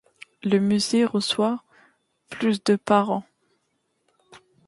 Le 0.41 0.57
musée 0.57 1.05
reçoit 1.05 1.63
plus 2.29 2.63
de 2.63 2.75
par 2.75 3.11
an. 3.11 3.23